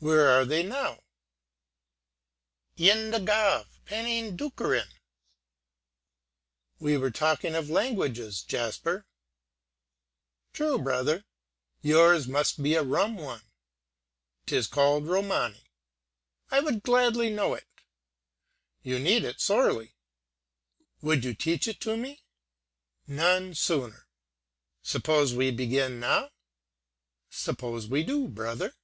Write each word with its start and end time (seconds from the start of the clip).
"Where 0.00 0.28
are 0.28 0.44
they 0.44 0.62
now?" 0.62 1.02
"In 2.76 3.10
the 3.10 3.18
gav, 3.18 3.66
penning 3.84 4.36
dukkerin." 4.36 4.86
"We 6.78 6.96
were 6.96 7.10
talking 7.10 7.56
of 7.56 7.68
languages, 7.68 8.42
Jasper." 8.42 9.06
"True, 10.52 10.78
brother." 10.78 11.24
"Yours 11.82 12.28
must 12.28 12.62
be 12.62 12.74
a 12.76 12.84
rum 12.84 13.16
one." 13.16 13.42
"'Tis 14.46 14.68
called 14.68 15.08
Romany." 15.08 15.64
"I 16.52 16.60
would 16.60 16.84
gladly 16.84 17.28
know 17.28 17.54
it." 17.54 17.66
"You 18.84 19.00
need 19.00 19.24
it 19.24 19.40
sorely." 19.40 19.96
"Would 21.02 21.24
you 21.24 21.34
teach 21.34 21.66
it 21.66 21.84
me?" 21.84 22.22
"None 23.08 23.52
sooner." 23.56 24.06
"Suppose 24.80 25.34
we 25.34 25.50
begin 25.50 25.98
now?" 25.98 26.30
"Suppose 27.30 27.88
we 27.88 28.04
do, 28.04 28.28
brother." 28.28 28.76